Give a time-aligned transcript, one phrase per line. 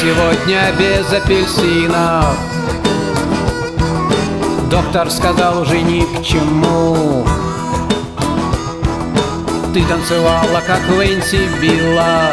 [0.00, 2.36] сегодня без апельсинов.
[4.70, 7.26] Доктор сказал уже ни к чему?
[9.72, 12.32] Ты танцевала, как Лэнси Билла.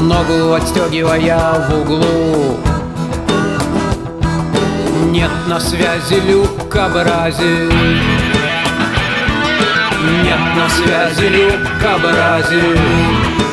[0.00, 2.58] Ногу отстегивая в углу.
[5.10, 7.72] Нет на связи люка Бразиль
[10.22, 13.49] Нет на связи люка Бразиль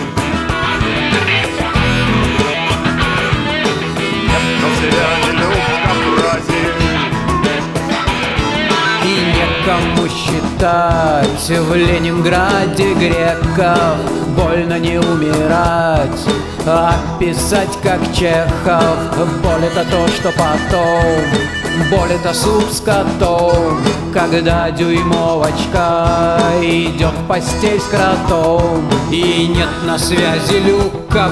[10.57, 13.97] Считать в Ленинграде греков.
[14.35, 16.25] Больно не умирать,
[16.65, 18.97] а писать как Чехов.
[19.43, 21.21] Боль это то, что потом
[21.91, 23.77] Боль это суп с котом.
[24.11, 31.29] Когда дюймовочка идет в постель с кротом И нет на связи люка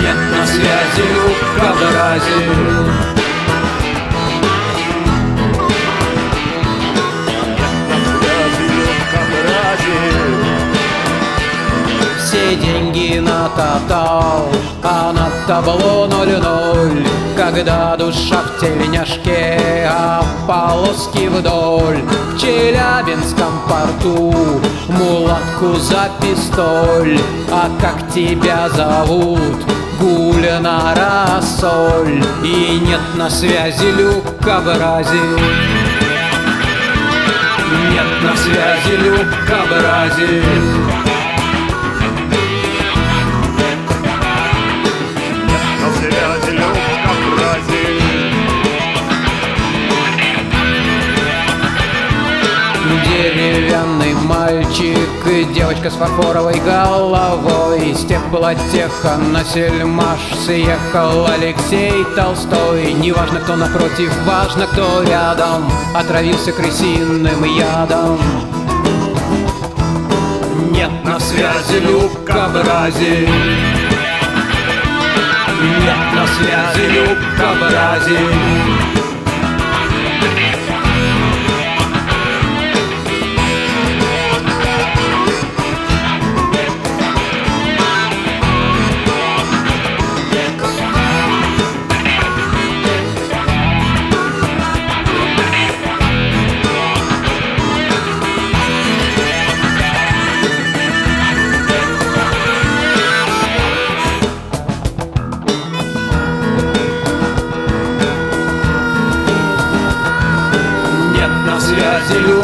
[0.00, 1.74] Нет на связи люка
[13.56, 17.04] деньги на табло ноль-ноль.
[17.36, 22.02] Когда душа в тельняшке, а полоски вдоль.
[22.32, 27.18] В Челябинском порту мулатку за пистоль.
[27.50, 29.64] А как тебя зовут?
[30.00, 30.60] Гуля
[30.94, 35.42] рассоль И нет на связи люка Бразиль
[37.90, 41.17] Нет на связи люка Бразиль
[54.48, 57.90] мальчик и девочка с фарфоровой головой.
[57.90, 62.94] Из тех платеха на сельмаш съехал Алексей Толстой.
[62.94, 65.70] Неважно, кто напротив, важно, кто рядом.
[65.94, 68.18] Отравился крысиным ядом.
[70.72, 73.28] Нет на связи люка Бразиль
[75.80, 77.54] Нет на связи люка
[111.98, 112.38] Бразиль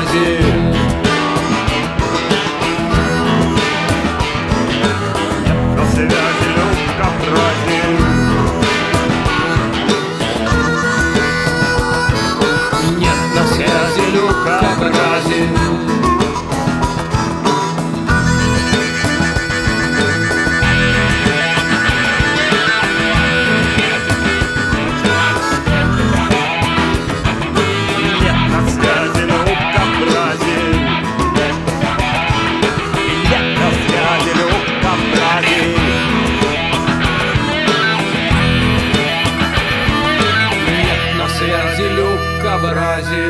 [0.00, 0.99] связи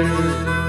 [0.01, 0.60] Yeah.